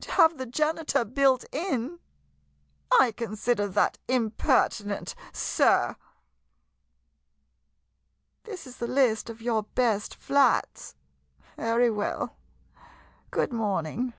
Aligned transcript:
To 0.00 0.10
have 0.12 0.38
the 0.38 0.46
janitor 0.46 1.04
built 1.04 1.44
in! 1.52 1.98
I 2.90 3.12
consider 3.12 3.68
that 3.68 3.98
impertinent— 4.08 5.14
sir! 5.54 5.96
This 8.44 8.66
is 8.66 8.78
the 8.78 8.86
list 8.86 9.28
of 9.28 9.42
your 9.42 9.64
best 9.64 10.14
flats? 10.14 10.94
Very 11.58 11.90
well— 11.90 12.38
good 13.30 13.52
morning. 13.52 14.14